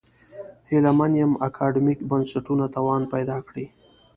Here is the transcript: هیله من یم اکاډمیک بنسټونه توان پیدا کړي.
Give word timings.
هیله 0.69 0.91
من 0.97 1.11
یم 1.19 1.31
اکاډمیک 1.47 1.99
بنسټونه 2.09 2.65
توان 2.75 3.01
پیدا 3.13 3.37
کړي. 3.47 3.65